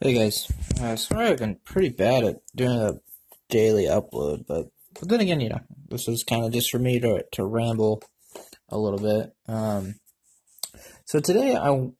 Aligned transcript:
Hey 0.00 0.14
guys, 0.14 0.46
uh, 0.80 0.94
sorry 0.94 1.26
I've 1.26 1.38
been 1.38 1.58
pretty 1.64 1.88
bad 1.88 2.22
at 2.22 2.36
doing 2.54 2.78
a 2.78 3.00
daily 3.48 3.86
upload, 3.86 4.46
but 4.46 4.68
but 4.94 5.08
then 5.08 5.18
again, 5.18 5.40
you 5.40 5.48
know, 5.48 5.58
this 5.88 6.06
is 6.06 6.22
kind 6.22 6.44
of 6.44 6.52
just 6.52 6.70
for 6.70 6.78
me 6.78 7.00
to 7.00 7.24
to 7.32 7.44
ramble 7.44 8.04
a 8.68 8.78
little 8.78 9.00
bit. 9.00 9.32
Um, 9.48 9.96
so 11.04 11.18
today 11.18 11.56
I, 11.56 11.90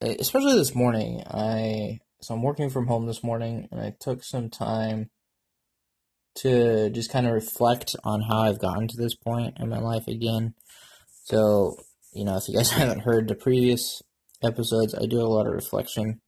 especially 0.00 0.54
this 0.54 0.76
morning, 0.76 1.24
I 1.26 1.98
so 2.20 2.34
I'm 2.34 2.42
working 2.44 2.70
from 2.70 2.86
home 2.86 3.08
this 3.08 3.24
morning, 3.24 3.66
and 3.72 3.80
I 3.80 3.96
took 3.98 4.22
some 4.22 4.48
time 4.48 5.10
to 6.36 6.88
just 6.90 7.10
kind 7.10 7.26
of 7.26 7.32
reflect 7.32 7.96
on 8.04 8.22
how 8.22 8.42
I've 8.42 8.60
gotten 8.60 8.86
to 8.86 8.96
this 8.96 9.16
point 9.16 9.56
in 9.58 9.68
my 9.68 9.80
life 9.80 10.06
again. 10.06 10.54
So 11.24 11.78
you 12.12 12.24
know, 12.24 12.36
if 12.36 12.46
you 12.46 12.54
guys 12.54 12.70
haven't 12.78 13.00
heard 13.00 13.26
the 13.26 13.34
previous 13.34 14.02
episodes, 14.40 14.94
I 14.94 15.06
do 15.06 15.20
a 15.20 15.26
lot 15.26 15.48
of 15.48 15.52
reflection 15.52 16.20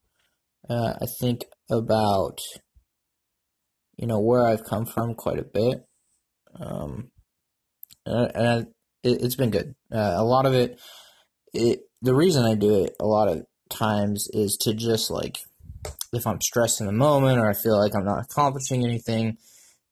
uh, 0.68 0.94
I 1.00 1.06
think 1.20 1.44
about 1.70 2.40
you 3.96 4.06
know 4.06 4.20
where 4.20 4.46
I've 4.46 4.64
come 4.64 4.86
from 4.86 5.14
quite 5.14 5.38
a 5.38 5.44
bit, 5.44 5.84
um, 6.58 7.10
and, 8.06 8.36
and 8.36 8.66
it, 9.02 9.20
has 9.20 9.36
been 9.36 9.50
good. 9.50 9.74
Uh, 9.92 10.14
a 10.16 10.24
lot 10.24 10.46
of 10.46 10.54
it, 10.54 10.80
it 11.52 11.80
the 12.02 12.14
reason 12.14 12.44
I 12.44 12.54
do 12.54 12.84
it 12.84 12.94
a 13.00 13.06
lot 13.06 13.28
of 13.28 13.44
times 13.68 14.28
is 14.32 14.56
to 14.62 14.74
just 14.74 15.10
like 15.10 15.38
if 16.12 16.26
I'm 16.26 16.40
stressed 16.40 16.80
in 16.80 16.86
the 16.86 16.92
moment 16.92 17.38
or 17.38 17.48
I 17.48 17.54
feel 17.54 17.78
like 17.78 17.94
I'm 17.94 18.04
not 18.04 18.24
accomplishing 18.24 18.84
anything, 18.84 19.36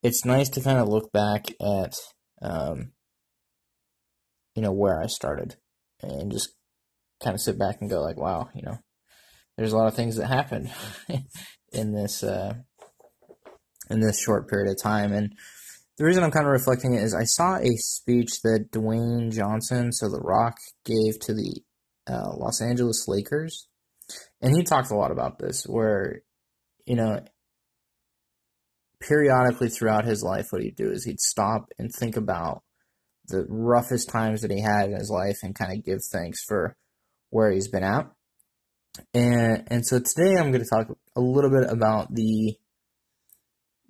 it's 0.03 0.25
nice 0.25 0.48
to 0.50 0.61
kind 0.61 0.78
of 0.78 0.89
look 0.89 1.12
back 1.12 1.47
at 1.61 1.95
um, 2.42 2.92
you 4.55 4.62
know 4.62 4.73
where 4.73 5.00
I 5.00 5.06
started 5.06 5.56
and 6.03 6.33
just 6.33 6.55
kind 7.23 7.34
of 7.34 7.41
sit 7.41 7.59
back 7.59 7.80
and 7.80 7.91
go 7.91 8.00
like, 8.00 8.16
wow, 8.16 8.48
you 8.55 8.62
know, 8.62 8.78
there's 9.59 9.73
a 9.73 9.77
lot 9.77 9.89
of 9.89 9.95
things 9.95 10.17
that 10.17 10.29
happened 10.29 10.71
in 11.73 11.93
this 11.93 12.23
uh, 12.23 12.55
in 13.91 14.00
this 14.00 14.20
short 14.20 14.48
period 14.48 14.70
of 14.70 14.81
time. 14.81 15.12
And 15.12 15.34
the 15.98 16.05
reason 16.05 16.23
I'm 16.23 16.31
kind 16.31 16.47
of 16.47 16.53
reflecting 16.53 16.95
it 16.95 17.03
is 17.03 17.12
I 17.12 17.25
saw 17.25 17.56
a 17.56 17.75
speech 17.77 18.41
that 18.42 18.70
Dwayne 18.70 19.33
Johnson, 19.33 19.92
so 19.92 20.09
The 20.09 20.20
Rock, 20.20 20.56
gave 20.84 21.19
to 21.20 21.34
the 21.34 21.61
uh, 22.09 22.37
Los 22.37 22.62
Angeles 22.62 23.06
Lakers, 23.09 23.67
and 24.41 24.55
he 24.55 24.62
talked 24.62 24.92
a 24.92 24.97
lot 24.97 25.11
about 25.11 25.41
this, 25.41 25.65
where 25.65 26.22
you 26.87 26.95
know 26.95 27.20
periodically 29.00 29.69
throughout 29.69 30.05
his 30.05 30.22
life, 30.22 30.47
what 30.50 30.62
he'd 30.62 30.77
do 30.77 30.91
is 30.91 31.05
he'd 31.05 31.20
stop 31.20 31.72
and 31.78 31.93
think 31.93 32.17
about 32.17 32.62
the 33.27 33.45
roughest 33.48 34.09
times 34.09 34.41
that 34.43 34.50
he 34.50 34.61
had 34.61 34.91
in 34.91 34.97
his 34.97 35.11
life 35.11 35.39
and 35.43 35.55
kind 35.55 35.77
of 35.77 35.84
give 35.84 36.03
thanks 36.03 36.43
for 36.45 36.77
where 37.31 37.50
he's 37.50 37.69
been 37.69 37.84
at. 37.84 38.11
And 39.14 39.64
and 39.69 39.86
so 39.86 40.00
today 40.00 40.36
I'm 40.36 40.50
going 40.50 40.64
to 40.64 40.70
talk 40.70 40.89
a 41.17 41.20
little 41.20 41.50
bit 41.50 41.70
about 41.70 42.14
the 42.14 42.56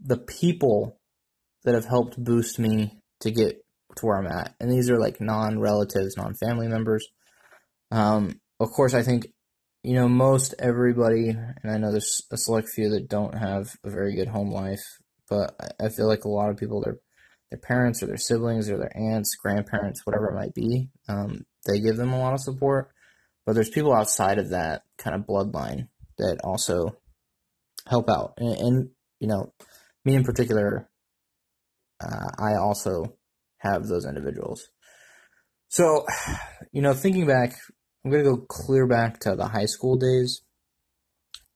the 0.04 0.18
people 0.18 0.98
that 1.64 1.74
have 1.74 1.86
helped 1.86 2.22
boost 2.22 2.58
me 2.58 3.00
to 3.20 3.30
get 3.30 3.64
to 3.96 4.06
where 4.06 4.18
I'm 4.18 4.26
at. 4.26 4.54
And 4.60 4.70
these 4.70 4.90
are 4.90 4.98
like 4.98 5.20
non-relatives, 5.20 6.16
non-family 6.16 6.68
members. 6.68 7.06
Um, 7.90 8.40
of 8.60 8.70
course, 8.70 8.94
I 8.94 9.02
think 9.02 9.28
you 9.82 9.94
know 9.94 10.08
most 10.08 10.54
everybody, 10.58 11.30
and 11.30 11.70
I 11.70 11.78
know 11.78 11.90
there's 11.90 12.22
a 12.30 12.36
select 12.36 12.68
few 12.68 12.90
that 12.90 13.08
don't 13.08 13.36
have 13.36 13.76
a 13.84 13.90
very 13.90 14.14
good 14.14 14.28
home 14.28 14.50
life, 14.50 14.82
but 15.28 15.54
I 15.80 15.88
feel 15.88 16.06
like 16.06 16.24
a 16.24 16.28
lot 16.28 16.50
of 16.50 16.56
people, 16.56 16.82
their 16.82 16.98
their 17.50 17.58
parents 17.58 18.02
or 18.02 18.06
their 18.06 18.18
siblings 18.18 18.68
or 18.68 18.76
their 18.76 18.96
aunts, 18.96 19.34
grandparents, 19.36 20.04
whatever 20.04 20.28
it 20.28 20.34
might 20.34 20.54
be, 20.54 20.90
um, 21.08 21.46
they 21.66 21.80
give 21.80 21.96
them 21.96 22.12
a 22.12 22.18
lot 22.18 22.34
of 22.34 22.40
support. 22.40 22.90
But 23.48 23.54
there's 23.54 23.70
people 23.70 23.94
outside 23.94 24.36
of 24.38 24.50
that 24.50 24.82
kind 24.98 25.16
of 25.16 25.26
bloodline 25.26 25.88
that 26.18 26.36
also 26.44 26.98
help 27.86 28.10
out. 28.10 28.34
And, 28.36 28.60
and 28.60 28.90
you 29.20 29.26
know, 29.26 29.54
me 30.04 30.16
in 30.16 30.22
particular, 30.22 30.90
uh, 31.98 32.26
I 32.38 32.56
also 32.60 33.16
have 33.56 33.86
those 33.86 34.04
individuals. 34.04 34.68
So, 35.68 36.04
you 36.72 36.82
know, 36.82 36.92
thinking 36.92 37.26
back, 37.26 37.54
I'm 38.04 38.10
going 38.10 38.22
to 38.22 38.32
go 38.32 38.44
clear 38.46 38.86
back 38.86 39.20
to 39.20 39.34
the 39.34 39.48
high 39.48 39.64
school 39.64 39.96
days. 39.96 40.42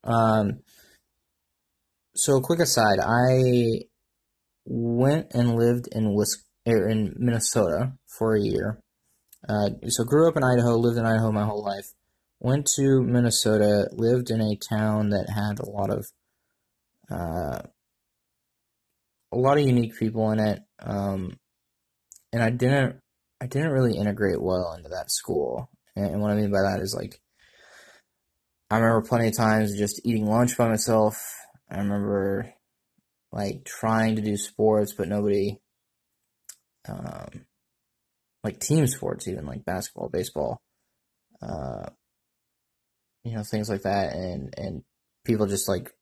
Um, 0.02 0.60
so, 2.14 2.40
quick 2.40 2.60
aside, 2.60 3.00
I 3.02 3.82
went 4.64 5.26
and 5.34 5.56
lived 5.56 5.88
in 5.92 6.14
Wis- 6.14 6.42
er, 6.66 6.88
in 6.88 7.16
Minnesota 7.18 7.92
for 8.06 8.34
a 8.34 8.40
year. 8.40 8.81
Uh, 9.48 9.70
so 9.88 10.04
grew 10.04 10.28
up 10.28 10.36
in 10.36 10.44
Idaho, 10.44 10.76
lived 10.76 10.98
in 10.98 11.04
Idaho 11.04 11.32
my 11.32 11.44
whole 11.44 11.62
life. 11.62 11.92
Went 12.40 12.66
to 12.76 13.02
Minnesota, 13.02 13.88
lived 13.92 14.30
in 14.30 14.40
a 14.40 14.56
town 14.56 15.10
that 15.10 15.30
had 15.30 15.58
a 15.58 15.68
lot 15.68 15.90
of 15.90 16.06
uh, 17.10 17.62
a 19.32 19.36
lot 19.36 19.58
of 19.58 19.64
unique 19.64 19.98
people 19.98 20.30
in 20.32 20.38
it, 20.38 20.60
um, 20.80 21.38
and 22.32 22.42
I 22.42 22.50
didn't 22.50 22.96
I 23.40 23.46
didn't 23.46 23.70
really 23.70 23.96
integrate 23.96 24.40
well 24.40 24.72
into 24.76 24.88
that 24.90 25.10
school. 25.10 25.68
And, 25.94 26.20
what 26.20 26.30
I 26.30 26.34
mean 26.34 26.50
by 26.50 26.62
that 26.62 26.80
is 26.80 26.94
like 26.94 27.20
I 28.70 28.76
remember 28.78 29.06
plenty 29.06 29.28
of 29.28 29.36
times 29.36 29.76
just 29.76 30.00
eating 30.04 30.26
lunch 30.26 30.56
by 30.56 30.68
myself. 30.68 31.22
I 31.70 31.78
remember 31.78 32.52
like 33.30 33.64
trying 33.64 34.16
to 34.16 34.22
do 34.22 34.36
sports, 34.36 34.94
but 34.94 35.08
nobody 35.08 35.58
um, 36.88 37.46
like 38.44 38.58
team 38.58 38.86
sports, 38.86 39.28
even 39.28 39.46
like 39.46 39.64
basketball, 39.64 40.08
baseball, 40.08 40.60
uh, 41.40 41.86
you 43.24 43.34
know, 43.34 43.42
things 43.42 43.68
like 43.68 43.82
that. 43.82 44.14
And, 44.14 44.52
and 44.56 44.82
people 45.24 45.46
just 45.46 45.68
like 45.68 45.92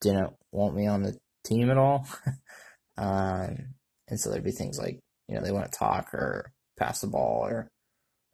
didn't 0.00 0.32
want 0.52 0.74
me 0.74 0.86
on 0.86 1.02
the 1.02 1.16
team 1.44 1.70
at 1.70 1.78
all. 1.78 2.06
um, 2.96 3.74
and 4.08 4.18
so 4.18 4.30
there'd 4.30 4.44
be 4.44 4.52
things 4.52 4.78
like, 4.78 5.00
you 5.28 5.34
know, 5.34 5.42
they 5.42 5.52
want 5.52 5.70
to 5.70 5.78
talk 5.78 6.12
or 6.14 6.52
pass 6.78 7.00
the 7.00 7.06
ball 7.08 7.44
or, 7.44 7.70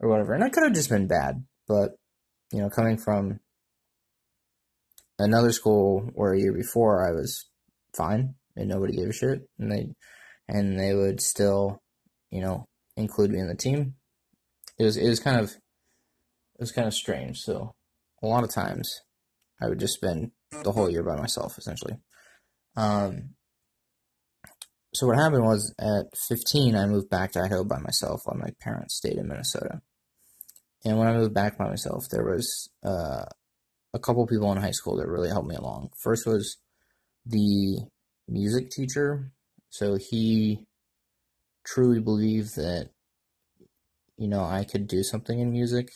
or 0.01 0.09
whatever. 0.09 0.35
And 0.35 0.43
that 0.43 0.53
could 0.53 0.65
have 0.65 0.75
just 0.75 0.91
been 0.91 1.07
bad, 1.07 1.45
but, 1.67 1.93
you 2.53 2.61
know, 2.61 2.71
coming 2.71 2.99
from 2.99 3.41
another 5.19 5.53
school 5.53 6.11
where 6.15 6.33
a 6.33 6.39
year 6.39 6.53
before 6.53 7.07
I 7.07 7.13
was 7.13 7.49
fine 7.95 8.35
and 8.55 8.69
nobody 8.69 8.97
gave 8.97 9.09
a 9.09 9.13
shit 9.13 9.49
and 9.59 9.73
they, 9.73 9.89
and 10.49 10.79
they 10.79 10.95
would 10.95 11.21
still, 11.21 11.83
you 12.31 12.41
know, 12.41 12.67
include 12.97 13.31
me 13.31 13.41
in 13.41 13.49
the 13.49 13.55
team. 13.55 13.95
It 14.79 14.85
was 14.85 14.97
it 14.97 15.09
was 15.09 15.21
kind 15.21 15.41
of 15.41 15.51
it 15.51 16.61
was 16.61 16.73
kind 16.73 16.87
of 16.87 16.95
strange. 16.95 17.41
So 17.41 17.75
a 18.23 18.27
lot 18.27 18.45
of 18.45 18.51
times 18.51 19.03
I 19.61 19.69
would 19.69 19.81
just 19.81 19.95
spend 19.95 20.33
the 20.51 20.73
whole 20.73 20.91
year 20.91 21.03
by 21.03 21.17
myself 21.17 21.59
essentially. 21.59 21.97
Um, 22.77 23.31
so 24.95 25.07
what 25.07 25.19
happened 25.19 25.45
was 25.45 25.75
at 25.79 26.17
15 26.17 26.75
I 26.75 26.87
moved 26.87 27.11
back 27.11 27.33
to 27.33 27.41
Idaho 27.41 27.65
by 27.65 27.79
myself 27.79 28.23
while 28.25 28.39
my 28.39 28.51
parents 28.61 28.97
stayed 28.97 29.19
in 29.19 29.29
Minnesota. 29.29 29.83
And 30.85 30.99
when 30.99 31.09
I 31.09 31.17
moved 31.17 31.35
back 31.35 31.59
by 31.59 31.69
myself, 31.69 32.09
there 32.11 32.25
was 32.25 32.71
uh, 32.85 33.25
a 33.93 33.99
couple 33.99 34.27
people 34.27 34.51
in 34.53 34.59
high 34.59 34.71
school 34.71 34.97
that 34.97 35.09
really 35.09 35.29
helped 35.29 35.49
me 35.49 35.57
along. 35.57 35.91
First 35.99 36.27
was 36.27 36.59
the 37.25 37.81
music 38.29 38.71
teacher. 38.71 39.33
So 39.69 39.97
he 39.97 40.67
truly 41.67 42.01
believe 42.01 42.53
that 42.57 42.91
you 44.17 44.29
know 44.29 44.45
I 44.45 44.65
could 44.65 44.87
do 44.87 45.03
something 45.03 45.39
in 45.39 45.51
music, 45.51 45.89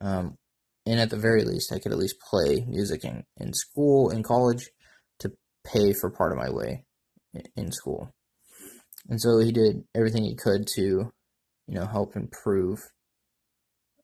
um, 0.00 0.36
and 0.88 1.00
at 1.00 1.10
the 1.10 1.18
very 1.18 1.44
least, 1.44 1.70
I 1.72 1.78
could 1.78 1.92
at 1.92 1.98
least 1.98 2.20
play 2.20 2.64
music 2.66 3.04
in, 3.04 3.24
in 3.36 3.52
school, 3.52 4.08
in 4.08 4.22
college, 4.22 4.70
to 5.18 5.32
pay 5.62 5.92
for 5.92 6.10
part 6.10 6.32
of 6.32 6.38
my 6.38 6.50
way 6.50 6.84
in 7.56 7.72
school. 7.72 8.10
And 9.08 9.20
so 9.20 9.38
he 9.38 9.52
did 9.52 9.84
everything 9.94 10.24
he 10.24 10.34
could 10.34 10.66
to, 10.76 10.82
you 10.82 11.12
know, 11.74 11.86
help 11.86 12.16
improve 12.16 12.80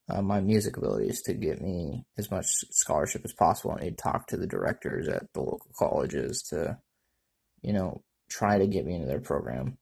uh, 0.09 0.21
my 0.21 0.39
music 0.41 0.77
abilities 0.77 1.23
to 1.23 1.33
get 1.33 1.59
me 1.59 2.03
as 2.19 2.29
much 2.29 2.45
scholarship 2.69 3.23
as 3.25 3.33
possible. 3.33 3.73
And 3.73 3.83
he'd 3.83 3.97
talk 3.97 4.27
to 4.27 4.37
the 4.37 4.47
directors 4.47 5.07
at 5.07 5.23
the 5.33 5.39
local 5.39 5.71
colleges 5.77 6.43
to, 6.51 6.77
you 7.63 7.73
know, 7.73 8.03
try 8.29 8.59
to 8.59 8.67
get 8.67 8.85
me 8.85 8.93
into 8.93 9.07
their 9.07 9.21
program 9.21 9.77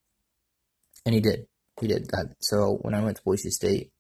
and 1.06 1.14
he 1.14 1.22
did. 1.22 1.48
He 1.80 1.88
did 1.88 2.06
that. 2.12 2.36
So 2.40 2.78
when 2.82 2.94
I 2.94 3.04
went 3.04 3.18
to 3.18 3.24
Boise 3.24 3.50
State, 3.50 3.92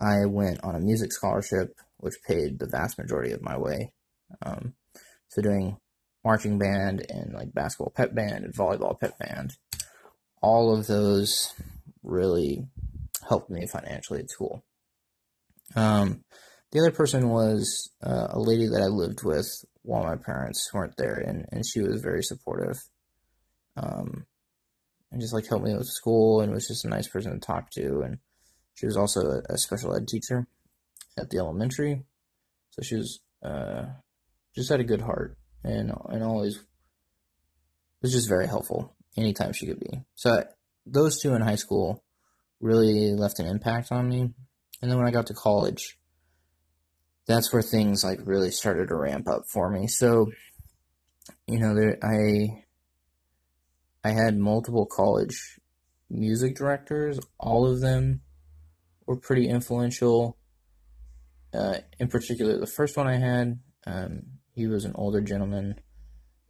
I 0.00 0.26
went 0.26 0.62
on 0.62 0.76
a 0.76 0.80
music 0.80 1.12
scholarship, 1.12 1.74
which 1.96 2.22
paid 2.26 2.58
the 2.58 2.68
vast 2.68 2.98
majority 2.98 3.32
of 3.32 3.42
my 3.42 3.58
way. 3.58 3.92
Um, 4.42 4.74
so 5.28 5.42
doing 5.42 5.78
marching 6.24 6.58
band 6.58 7.04
and 7.08 7.32
like 7.32 7.52
basketball 7.52 7.92
pep 7.94 8.14
band 8.14 8.44
and 8.44 8.54
volleyball 8.54 8.98
pep 8.98 9.18
band, 9.18 9.56
all 10.40 10.76
of 10.76 10.86
those 10.86 11.52
really 12.02 12.66
helped 13.28 13.50
me 13.50 13.66
financially 13.66 14.20
at 14.20 14.30
school. 14.30 14.64
Um, 15.74 16.24
the 16.70 16.80
other 16.80 16.90
person 16.90 17.30
was 17.30 17.90
uh, 18.02 18.28
a 18.30 18.38
lady 18.38 18.66
that 18.68 18.82
I 18.82 18.86
lived 18.86 19.24
with 19.24 19.46
while 19.82 20.04
my 20.04 20.16
parents 20.16 20.70
weren't 20.72 20.96
there, 20.96 21.14
and, 21.14 21.46
and 21.50 21.64
she 21.66 21.80
was 21.80 22.02
very 22.02 22.22
supportive. 22.22 22.76
Um, 23.76 24.26
and 25.10 25.20
just 25.20 25.32
like 25.32 25.46
helped 25.46 25.64
me 25.64 25.74
with 25.74 25.86
school 25.86 26.40
and 26.40 26.52
was 26.52 26.68
just 26.68 26.84
a 26.84 26.88
nice 26.88 27.08
person 27.08 27.32
to 27.32 27.38
talk 27.38 27.70
to. 27.70 28.00
And 28.00 28.18
she 28.74 28.86
was 28.86 28.96
also 28.96 29.42
a, 29.48 29.58
special 29.58 29.94
ed 29.94 30.06
teacher 30.06 30.46
at 31.18 31.30
the 31.30 31.38
elementary, 31.38 32.04
so 32.70 32.82
she 32.82 32.96
was 32.96 33.20
uh, 33.42 33.86
just 34.54 34.70
had 34.70 34.80
a 34.80 34.84
good 34.84 35.00
heart 35.00 35.36
and 35.64 35.92
and 36.08 36.22
always 36.22 36.60
was 38.02 38.12
just 38.12 38.28
very 38.28 38.46
helpful 38.46 38.94
anytime 39.16 39.52
she 39.52 39.66
could 39.66 39.80
be. 39.80 40.02
So 40.14 40.44
those 40.86 41.20
two 41.20 41.34
in 41.34 41.42
high 41.42 41.56
school 41.56 42.04
really 42.60 43.12
left 43.12 43.40
an 43.40 43.46
impact 43.46 43.92
on 43.92 44.08
me. 44.08 44.20
And 44.80 44.90
then 44.90 44.96
when 44.96 45.06
I 45.06 45.10
got 45.10 45.26
to 45.26 45.34
college, 45.34 45.98
that's 47.26 47.52
where 47.52 47.62
things 47.62 48.04
like 48.04 48.20
really 48.24 48.50
started 48.50 48.88
to 48.88 48.96
ramp 48.96 49.28
up 49.28 49.42
for 49.52 49.68
me. 49.70 49.86
So, 49.88 50.30
you 51.46 51.58
know, 51.58 51.74
there 51.74 51.98
I 52.02 52.64
I 54.04 54.10
had 54.10 54.38
multiple 54.38 54.86
college 54.86 55.58
music 56.10 56.56
directors. 56.56 57.18
All 57.38 57.66
of 57.66 57.80
them 57.80 58.22
were 59.06 59.16
pretty 59.16 59.48
influential. 59.48 60.36
Uh, 61.52 61.78
in 61.98 62.08
particular, 62.08 62.58
the 62.58 62.66
first 62.66 62.96
one 62.96 63.06
I 63.06 63.16
had, 63.16 63.58
um, 63.86 64.22
he 64.54 64.66
was 64.66 64.84
an 64.84 64.92
older 64.94 65.20
gentleman, 65.20 65.80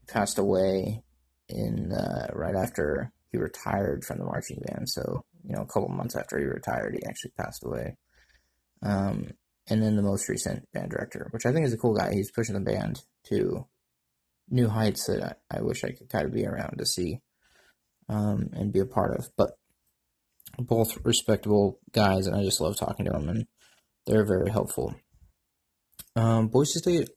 he 0.00 0.12
passed 0.12 0.38
away 0.38 1.02
in 1.48 1.92
uh, 1.92 2.28
right 2.34 2.54
after 2.54 3.12
he 3.30 3.38
retired 3.38 4.04
from 4.04 4.18
the 4.18 4.24
marching 4.24 4.60
band. 4.66 4.88
So 4.88 5.24
you 5.44 5.54
know, 5.54 5.62
a 5.62 5.66
couple 5.66 5.88
months 5.88 6.16
after 6.16 6.38
he 6.38 6.44
retired, 6.44 6.94
he 6.94 7.06
actually 7.06 7.32
passed 7.38 7.64
away. 7.64 7.96
Um, 8.82 9.30
and 9.68 9.82
then 9.82 9.96
the 9.96 10.02
most 10.02 10.28
recent 10.28 10.70
band 10.72 10.90
director, 10.90 11.28
which 11.30 11.46
I 11.46 11.52
think 11.52 11.66
is 11.66 11.72
a 11.72 11.78
cool 11.78 11.94
guy. 11.94 12.12
He's 12.12 12.30
pushing 12.30 12.54
the 12.54 12.60
band 12.60 13.02
to 13.28 13.66
new 14.50 14.68
heights 14.68 15.06
that 15.06 15.38
I, 15.50 15.58
I 15.58 15.62
wish 15.62 15.84
I 15.84 15.92
could 15.92 16.08
kind 16.08 16.26
of 16.26 16.32
be 16.32 16.46
around 16.46 16.78
to 16.78 16.86
see 16.86 17.20
um, 18.08 18.50
and 18.52 18.72
be 18.72 18.80
a 18.80 18.86
part 18.86 19.18
of. 19.18 19.28
But 19.36 19.50
both 20.58 21.04
respectable 21.04 21.78
guys, 21.92 22.26
and 22.26 22.36
I 22.36 22.42
just 22.42 22.60
love 22.60 22.76
talking 22.76 23.06
to 23.06 23.12
them, 23.12 23.28
and 23.28 23.46
they're 24.06 24.26
very 24.26 24.50
helpful. 24.50 24.94
Um, 26.16 26.48
Boise 26.48 26.78
State 26.78 27.10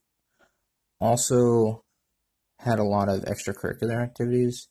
also 1.00 1.84
had 2.58 2.78
a 2.78 2.84
lot 2.84 3.08
of 3.08 3.24
extracurricular 3.24 4.00
activities. 4.00 4.68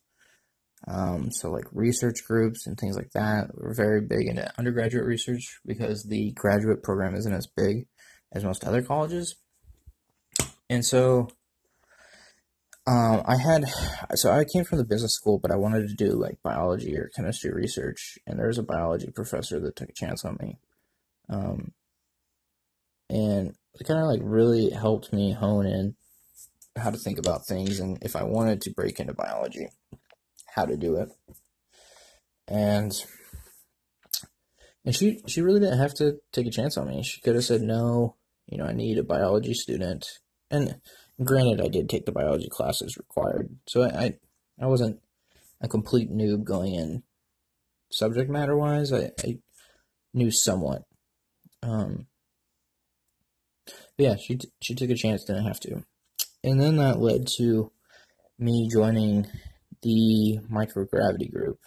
Um, 0.88 1.29
so 1.31 1.51
like 1.51 1.65
research 1.71 2.24
groups 2.25 2.65
and 2.65 2.77
things 2.77 2.95
like 2.95 3.12
that. 3.12 3.51
We're 3.53 3.75
very 3.75 4.01
big 4.01 4.27
into 4.27 4.51
undergraduate 4.57 5.06
research 5.06 5.59
because 5.65 6.03
the 6.03 6.31
graduate 6.31 6.81
program 6.81 7.15
isn't 7.15 7.33
as 7.33 7.47
big 7.47 7.88
as 8.31 8.44
most 8.44 8.63
other 8.63 8.81
colleges. 8.81 9.35
And 10.69 10.85
so 10.85 11.27
um, 12.91 13.21
I 13.25 13.38
had, 13.38 13.63
so 14.15 14.31
I 14.31 14.43
came 14.43 14.65
from 14.65 14.77
the 14.77 14.83
business 14.83 15.13
school, 15.13 15.39
but 15.39 15.49
I 15.49 15.55
wanted 15.55 15.88
to 15.88 15.95
do 15.95 16.11
like 16.11 16.43
biology 16.43 16.97
or 16.97 17.09
chemistry 17.15 17.53
research. 17.53 18.19
And 18.27 18.38
there 18.38 18.47
was 18.47 18.57
a 18.57 18.63
biology 18.63 19.09
professor 19.15 19.61
that 19.61 19.77
took 19.77 19.88
a 19.88 19.93
chance 19.93 20.25
on 20.25 20.38
me. 20.41 20.57
Um, 21.29 21.71
and 23.09 23.53
it 23.75 23.88
kind 23.88 24.01
of 24.01 24.07
like 24.07 24.19
really 24.21 24.71
helped 24.71 25.13
me 25.13 25.31
hone 25.31 25.65
in 25.65 25.95
how 26.75 26.89
to 26.89 26.97
think 26.97 27.17
about 27.17 27.47
things 27.47 27.79
and 27.79 27.97
if 28.01 28.17
I 28.17 28.23
wanted 28.23 28.59
to 28.61 28.73
break 28.73 28.99
into 28.99 29.13
biology 29.13 29.67
how 30.53 30.65
to 30.65 30.75
do 30.75 30.97
it. 30.97 31.09
And 32.49 32.91
and 34.83 34.93
she 34.93 35.21
she 35.27 35.41
really 35.41 35.61
didn't 35.61 35.79
have 35.79 35.93
to 35.95 36.17
take 36.33 36.47
a 36.47 36.51
chance 36.51 36.75
on 36.75 36.89
me. 36.89 37.03
She 37.03 37.21
could 37.21 37.35
have 37.35 37.45
said 37.45 37.61
no, 37.61 38.17
you 38.47 38.57
know, 38.57 38.65
I 38.65 38.73
need 38.73 38.97
a 38.97 39.03
biology 39.03 39.53
student. 39.53 40.05
And 40.49 40.81
granted 41.24 41.62
I 41.62 41.68
did 41.68 41.90
take 41.90 42.06
the 42.06 42.12
biology 42.12 42.50
classes 42.50 42.98
required. 42.98 43.56
So 43.68 43.84
I 43.84 44.16
I, 44.60 44.66
wasn't 44.66 45.00
a 45.62 45.68
complete 45.68 46.12
noob 46.12 46.44
going 46.44 46.74
in 46.74 47.04
subject 47.92 48.30
matter 48.30 48.56
wise. 48.56 48.92
I, 48.92 49.12
I 49.24 49.40
knew 50.13 50.31
somewhat. 50.31 50.84
Um 51.63 52.08
yeah, 53.98 54.16
she 54.16 54.40
she 54.62 54.74
took 54.74 54.90
a 54.90 54.96
chance, 54.96 55.24
didn't 55.24 55.46
have 55.46 55.60
to. 55.62 55.84
And 56.44 56.60
then 56.60 56.78
that 56.78 57.00
led 57.00 57.28
to 57.38 57.72
me 58.40 58.68
joining 58.68 59.28
the 59.84 60.40
microgravity 60.52 61.31
group. 61.31 61.60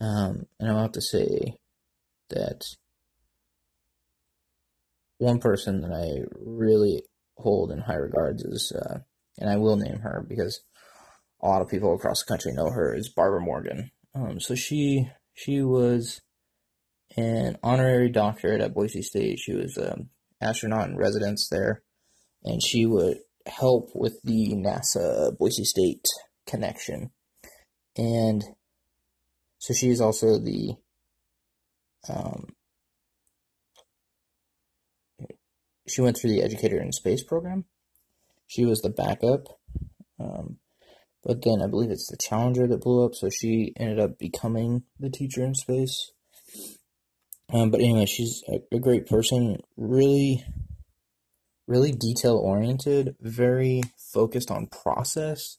Um, 0.00 0.46
and 0.58 0.70
I'm 0.70 0.76
about 0.76 0.94
to 0.94 1.02
say 1.02 1.56
that 2.30 2.64
one 5.18 5.38
person 5.38 5.82
that 5.82 5.92
I 5.92 6.24
really 6.36 7.04
hold 7.36 7.70
in 7.70 7.80
high 7.80 7.94
regards 7.94 8.42
is, 8.42 8.72
uh, 8.72 8.98
and 9.38 9.50
I 9.50 9.56
will 9.56 9.76
name 9.76 10.00
her 10.00 10.24
because 10.28 10.60
a 11.42 11.48
lot 11.48 11.62
of 11.62 11.68
people 11.68 11.94
across 11.94 12.20
the 12.20 12.28
country 12.28 12.52
know 12.52 12.70
her, 12.70 12.94
is 12.94 13.08
Barbara 13.08 13.40
Morgan. 13.40 13.90
Um, 14.14 14.40
so 14.40 14.54
she 14.54 15.10
she 15.34 15.62
was 15.62 16.20
an 17.16 17.58
honorary 17.62 18.08
doctorate 18.08 18.60
at 18.60 18.74
Boise 18.74 19.02
State. 19.02 19.38
She 19.38 19.54
was 19.54 19.76
an 19.76 20.10
astronaut 20.40 20.88
in 20.88 20.96
residence 20.96 21.48
there, 21.48 21.82
and 22.44 22.62
she 22.62 22.86
would 22.86 23.18
help 23.46 23.90
with 23.94 24.20
the 24.22 24.54
NASA 24.54 25.36
Boise 25.36 25.64
State 25.64 26.06
connection. 26.46 27.10
And 27.96 28.42
so 29.58 29.74
she 29.74 29.90
is 29.90 30.00
also 30.00 30.38
the 30.38 30.76
um, 32.08 32.54
she 35.86 36.00
went 36.00 36.16
through 36.16 36.30
the 36.30 36.42
educator 36.42 36.80
in 36.80 36.92
space 36.92 37.22
program. 37.22 37.64
She 38.46 38.64
was 38.64 38.80
the 38.80 38.90
backup. 38.90 39.46
Um, 40.18 40.58
but 41.24 41.42
then 41.42 41.62
I 41.62 41.66
believe 41.66 41.90
it's 41.90 42.08
the 42.08 42.16
Challenger 42.16 42.66
that 42.66 42.82
blew 42.82 43.04
up, 43.04 43.14
so 43.14 43.28
she 43.30 43.72
ended 43.76 43.98
up 43.98 44.18
becoming 44.18 44.84
the 45.00 45.10
teacher 45.10 45.42
in 45.42 45.54
space. 45.54 46.12
Um, 47.52 47.70
but 47.70 47.80
anyway, 47.80 48.06
she's 48.06 48.42
a, 48.48 48.76
a 48.76 48.78
great 48.78 49.06
person, 49.06 49.58
really, 49.76 50.44
really 51.66 51.92
detail 51.92 52.36
oriented, 52.36 53.16
very 53.20 53.82
focused 54.12 54.50
on 54.50 54.66
process, 54.66 55.58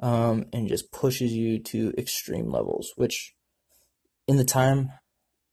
um, 0.00 0.46
and 0.52 0.68
just 0.68 0.90
pushes 0.90 1.32
you 1.32 1.58
to 1.58 1.92
extreme 1.98 2.50
levels, 2.50 2.92
which 2.96 3.34
in 4.26 4.36
the 4.36 4.44
time, 4.44 4.90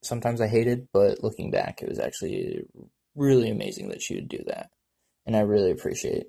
sometimes 0.02 0.40
I 0.40 0.48
hated, 0.48 0.88
but 0.94 1.24
looking 1.24 1.52
back, 1.52 1.82
it 1.82 1.90
was 1.90 2.00
actually 2.00 2.64
really 3.16 3.50
amazing 3.50 3.90
that 3.90 4.02
she 4.02 4.16
would 4.16 4.30
do 4.30 4.44
that. 4.48 4.70
And 5.26 5.36
I 5.36 5.42
really 5.42 5.72
appreciate 5.72 6.28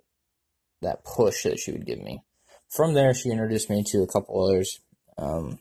that 0.83 1.05
push 1.05 1.45
that 1.45 1.59
she 1.59 1.73
would 1.73 1.87
give 1.87 2.01
me. 2.01 2.23
From 2.69 2.95
there, 2.95 3.15
she 3.15 3.31
introduced 3.31 3.71
me 3.71 3.85
to 3.89 4.03
a 4.03 4.07
couple 4.07 4.43
others. 4.43 4.81
Um, 5.19 5.59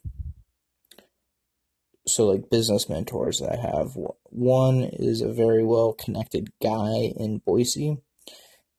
so, 2.08 2.26
like 2.28 2.50
business 2.50 2.90
mentors 2.90 3.40
that 3.40 3.54
I 3.54 3.62
have. 3.62 3.92
One 4.30 4.84
is 4.84 5.22
a 5.22 5.32
very 5.32 5.64
well 5.64 5.94
connected 5.94 6.52
guy 6.62 7.14
in 7.16 7.42
Boise. 7.46 7.98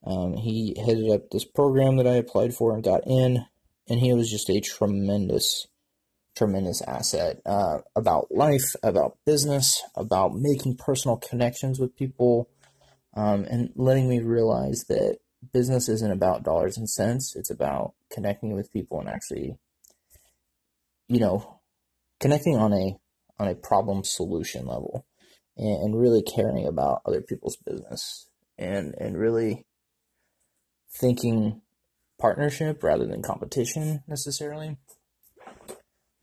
Um, 0.04 0.36
he 0.36 0.76
headed 0.84 1.10
up 1.10 1.30
this 1.30 1.44
program 1.44 1.96
that 1.96 2.06
I 2.06 2.14
applied 2.14 2.54
for 2.54 2.75
and 2.75 2.82
got 2.82 3.06
in 3.06 3.46
and 3.88 4.00
he 4.00 4.12
was 4.12 4.30
just 4.30 4.49
a 4.49 4.61
tremendous, 4.61 5.66
tremendous 6.36 6.80
asset 6.82 7.40
uh, 7.44 7.78
about 7.94 8.30
life, 8.30 8.74
about 8.82 9.18
business, 9.26 9.82
about 9.94 10.34
making 10.34 10.76
personal 10.76 11.16
connections 11.16 11.78
with 11.78 11.96
people, 11.96 12.48
um, 13.14 13.44
and 13.44 13.70
letting 13.76 14.08
me 14.08 14.20
realize 14.20 14.84
that 14.88 15.18
business 15.52 15.88
isn't 15.88 16.12
about 16.12 16.44
dollars 16.44 16.76
and 16.76 16.88
cents. 16.88 17.34
It's 17.36 17.50
about 17.50 17.94
connecting 18.10 18.54
with 18.54 18.72
people 18.72 19.00
and 19.00 19.08
actually, 19.08 19.56
you 21.08 21.20
know, 21.20 21.60
connecting 22.20 22.56
on 22.56 22.72
a 22.72 22.96
on 23.38 23.48
a 23.48 23.54
problem 23.54 24.04
solution 24.04 24.66
level, 24.66 25.04
and, 25.56 25.82
and 25.82 26.00
really 26.00 26.22
caring 26.22 26.66
about 26.66 27.02
other 27.04 27.20
people's 27.20 27.56
business, 27.56 28.28
and 28.56 28.94
and 28.98 29.18
really 29.18 29.66
thinking 30.94 31.60
partnership 32.18 32.82
rather 32.82 33.06
than 33.06 33.22
competition 33.22 34.02
necessarily. 34.06 34.76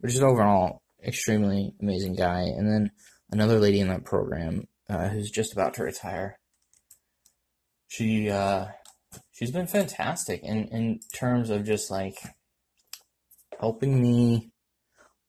But 0.01 0.09
just 0.09 0.23
overall, 0.23 0.81
extremely 1.05 1.73
amazing 1.81 2.15
guy. 2.15 2.41
And 2.41 2.67
then 2.67 2.91
another 3.31 3.59
lady 3.59 3.79
in 3.79 3.89
that 3.89 4.05
program 4.05 4.67
uh, 4.89 5.09
who's 5.09 5.29
just 5.29 5.53
about 5.53 5.73
to 5.75 5.83
retire. 5.83 6.39
She 7.87 8.29
uh, 8.29 8.67
she's 9.31 9.51
been 9.51 9.67
fantastic 9.67 10.41
in 10.43 10.67
in 10.67 10.99
terms 11.13 11.49
of 11.49 11.65
just 11.65 11.89
like 11.89 12.17
helping 13.59 14.01
me 14.01 14.51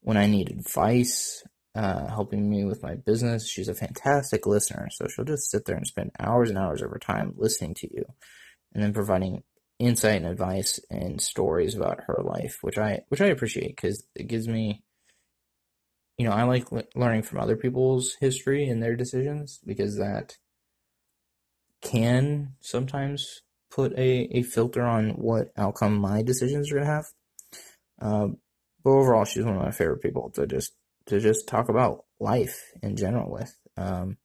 when 0.03 0.17
I 0.17 0.27
need 0.27 0.51
advice, 0.51 1.43
uh, 1.75 2.07
helping 2.09 2.49
me 2.49 2.65
with 2.65 2.83
my 2.83 2.95
business. 2.95 3.49
She's 3.49 3.69
a 3.69 3.75
fantastic 3.75 4.47
listener, 4.47 4.89
so 4.91 5.07
she'll 5.09 5.25
just 5.25 5.51
sit 5.51 5.65
there 5.65 5.77
and 5.77 5.87
spend 5.87 6.13
hours 6.19 6.49
and 6.49 6.59
hours 6.59 6.83
of 6.83 6.91
her 6.91 6.99
time 6.99 7.35
listening 7.37 7.75
to 7.75 7.89
you, 7.93 8.05
and 8.73 8.83
then 8.83 8.93
providing 8.93 9.43
insight 9.81 10.17
and 10.17 10.27
advice 10.27 10.79
and 10.91 11.21
stories 11.21 11.75
about 11.75 12.05
her 12.07 12.23
life, 12.23 12.59
which 12.61 12.79
I 12.79 13.01
which 13.09 13.21
I 13.21 13.27
appreciate 13.27 13.75
because 13.77 14.05
it 14.15 14.29
gives 14.29 14.47
me, 14.47 14.85
you 16.19 16.27
know, 16.27 16.33
I 16.33 16.45
like 16.45 16.67
learning 16.95 17.23
from 17.23 17.41
other 17.41 17.57
people's 17.57 18.15
history 18.21 18.69
and 18.69 18.83
their 18.83 18.95
decisions 18.95 19.61
because 19.65 19.97
that 19.97 20.37
can 21.81 22.55
sometimes 22.61 23.41
put 23.71 23.93
a, 23.95 24.29
a 24.39 24.43
filter 24.43 24.83
on 24.83 25.11
what 25.11 25.51
outcome 25.57 25.97
my 25.97 26.23
decisions 26.23 26.71
are 26.71 26.77
gonna 26.77 26.87
have. 26.87 27.07
Uh, 28.01 28.29
but 28.85 28.91
overall, 28.91 29.25
she's 29.25 29.45
one 29.45 29.57
of 29.57 29.63
my 29.63 29.71
favorite 29.71 30.03
people 30.03 30.31
to 30.31 30.47
just 30.47 30.73
to 31.07 31.21
just 31.21 31.49
talk 31.49 31.69
about 31.69 32.05
life 32.19 32.73
in 32.83 32.97
general 32.97 33.31
with. 33.31 33.57
Um, 33.77 34.19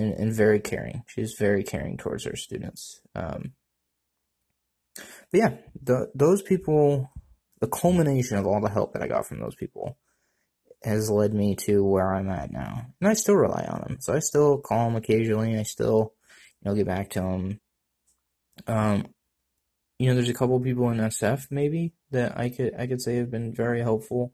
and, 0.00 0.14
and 0.14 0.32
very 0.32 0.60
caring. 0.60 1.02
She's 1.06 1.34
very 1.38 1.62
caring 1.62 1.96
towards 1.96 2.24
her 2.24 2.36
students. 2.36 3.00
Um, 3.14 3.52
but 4.94 5.04
yeah, 5.38 5.54
the, 5.82 6.10
those 6.14 6.42
people, 6.42 7.10
the 7.60 7.68
culmination 7.68 8.38
of 8.38 8.46
all 8.46 8.60
the 8.60 8.70
help 8.70 8.94
that 8.94 9.02
I 9.02 9.08
got 9.08 9.26
from 9.26 9.40
those 9.40 9.54
people 9.54 9.98
has 10.82 11.10
led 11.10 11.34
me 11.34 11.54
to 11.54 11.84
where 11.84 12.14
I'm 12.14 12.30
at 12.30 12.50
now. 12.50 12.86
And 13.00 13.08
I 13.10 13.14
still 13.14 13.36
rely 13.36 13.66
on 13.68 13.82
them. 13.82 13.98
So 14.00 14.14
I 14.14 14.18
still 14.20 14.58
call 14.58 14.86
them 14.86 14.96
occasionally. 14.96 15.58
I 15.58 15.62
still, 15.62 16.14
you 16.60 16.70
know, 16.70 16.74
get 16.74 16.86
back 16.86 17.10
to 17.10 17.20
them. 17.20 17.60
Um, 18.66 19.06
you 19.98 20.08
know, 20.08 20.14
there's 20.14 20.30
a 20.30 20.34
couple 20.34 20.58
people 20.60 20.88
in 20.90 20.96
SF 20.96 21.48
maybe 21.50 21.92
that 22.10 22.38
I 22.38 22.48
could, 22.48 22.74
I 22.78 22.86
could 22.86 23.02
say 23.02 23.16
have 23.16 23.30
been 23.30 23.54
very 23.54 23.82
helpful. 23.82 24.32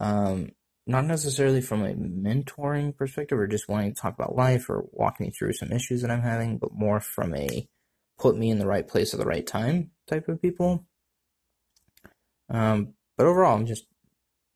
Um, 0.00 0.52
not 0.86 1.04
necessarily 1.04 1.60
from 1.60 1.84
a 1.84 1.94
mentoring 1.94 2.96
perspective 2.96 3.38
or 3.38 3.46
just 3.46 3.68
wanting 3.68 3.92
to 3.92 4.00
talk 4.00 4.14
about 4.14 4.36
life 4.36 4.70
or 4.70 4.84
walk 4.92 5.18
me 5.20 5.30
through 5.30 5.52
some 5.52 5.72
issues 5.72 6.02
that 6.02 6.10
I'm 6.10 6.22
having, 6.22 6.58
but 6.58 6.72
more 6.72 7.00
from 7.00 7.34
a 7.34 7.68
put 8.18 8.36
me 8.36 8.50
in 8.50 8.58
the 8.58 8.66
right 8.66 8.86
place 8.86 9.12
at 9.12 9.20
the 9.20 9.26
right 9.26 9.46
time 9.46 9.90
type 10.06 10.28
of 10.28 10.40
people. 10.40 10.86
Um, 12.48 12.94
but 13.16 13.26
overall, 13.26 13.56
I'm 13.56 13.66
just 13.66 13.86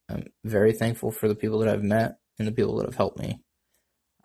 I'm 0.09 0.27
very 0.45 0.73
thankful 0.73 1.11
for 1.11 1.29
the 1.29 1.35
people 1.35 1.59
that 1.61 1.69
I've 1.69 1.83
met 1.83 2.19
and 2.39 2.47
the 2.47 2.53
people 2.53 2.77
that 2.77 2.87
have 2.87 2.97
helped 2.97 3.19
me 3.19 3.41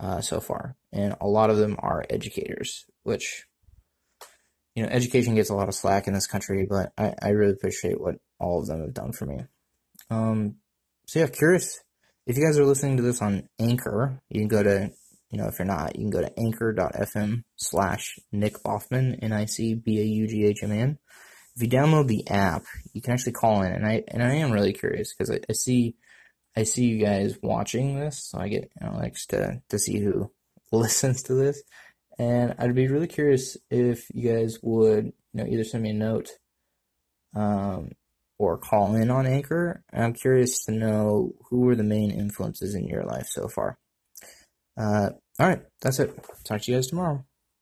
uh, 0.00 0.20
so 0.20 0.40
far. 0.40 0.76
And 0.92 1.14
a 1.20 1.26
lot 1.26 1.50
of 1.50 1.56
them 1.56 1.76
are 1.78 2.04
educators, 2.08 2.84
which, 3.02 3.46
you 4.74 4.82
know, 4.82 4.88
education 4.88 5.34
gets 5.34 5.50
a 5.50 5.54
lot 5.54 5.68
of 5.68 5.74
slack 5.74 6.06
in 6.06 6.14
this 6.14 6.26
country, 6.26 6.66
but 6.68 6.92
I, 6.98 7.14
I 7.22 7.28
really 7.30 7.52
appreciate 7.52 8.00
what 8.00 8.16
all 8.38 8.60
of 8.60 8.66
them 8.66 8.80
have 8.80 8.94
done 8.94 9.12
for 9.12 9.26
me. 9.26 9.44
Um, 10.10 10.56
so 11.06 11.20
yeah, 11.20 11.26
curious 11.28 11.80
if 12.26 12.36
you 12.36 12.44
guys 12.44 12.58
are 12.58 12.64
listening 12.64 12.96
to 12.96 13.04
this 13.04 13.22
on 13.22 13.48
Anchor, 13.60 14.20
you 14.28 14.40
can 14.40 14.48
go 14.48 14.62
to, 14.62 14.90
you 15.30 15.38
know, 15.38 15.46
if 15.46 15.58
you're 15.58 15.66
not, 15.66 15.94
you 15.96 16.02
can 16.02 16.10
go 16.10 16.20
to 16.20 16.38
anchor.fm 16.38 17.44
slash 17.54 18.18
Nic 18.32 18.62
Baughman, 18.64 19.18
N-I-C-B-A-U-G-H-M-A-N. 19.22 20.98
If 21.54 21.62
you 21.62 21.68
download 21.68 22.08
the 22.08 22.28
app, 22.28 22.64
you 22.92 23.00
can 23.00 23.12
actually 23.12 23.32
call 23.32 23.62
in, 23.62 23.72
and 23.72 23.86
I 23.86 24.02
and 24.08 24.22
I 24.22 24.34
am 24.34 24.52
really 24.52 24.74
curious 24.74 25.14
because 25.14 25.30
I, 25.30 25.40
I, 25.48 25.54
see, 25.54 25.96
I 26.54 26.64
see 26.64 26.84
you 26.84 27.02
guys 27.02 27.38
watching 27.42 27.98
this, 27.98 28.28
so 28.28 28.38
I 28.38 28.48
get 28.48 28.70
know 28.78 29.00
to 29.30 29.62
to 29.70 29.78
see 29.78 29.98
who 29.98 30.30
listens 30.72 31.22
to 31.24 31.34
this, 31.34 31.62
and 32.18 32.54
I'd 32.58 32.74
be 32.74 32.88
really 32.88 33.06
curious 33.06 33.56
if 33.70 34.06
you 34.12 34.30
guys 34.30 34.58
would 34.62 35.06
you 35.06 35.12
know 35.32 35.46
either 35.46 35.64
send 35.64 35.82
me 35.82 35.90
a 35.90 35.94
note, 35.94 36.28
um, 37.34 37.92
or 38.38 38.58
call 38.58 38.94
in 38.94 39.10
on 39.10 39.26
Anchor. 39.26 39.82
I'm 39.92 40.12
curious 40.12 40.64
to 40.64 40.72
know 40.72 41.32
who 41.48 41.60
were 41.60 41.76
the 41.76 41.82
main 41.82 42.10
influences 42.10 42.74
in 42.74 42.86
your 42.86 43.04
life 43.04 43.26
so 43.28 43.48
far. 43.48 43.78
Uh, 44.78 45.10
all 45.38 45.48
right, 45.48 45.62
that's 45.80 45.98
it. 45.98 46.14
Talk 46.44 46.62
to 46.62 46.70
you 46.70 46.76
guys 46.76 46.88
tomorrow. 46.88 47.24